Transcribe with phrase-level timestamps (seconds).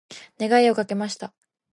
[0.39, 1.31] 願いをかけました。